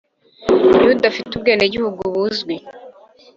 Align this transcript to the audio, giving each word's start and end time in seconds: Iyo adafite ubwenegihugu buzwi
Iyo 0.79 0.89
adafite 0.97 1.31
ubwenegihugu 1.33 2.01
buzwi 2.13 2.55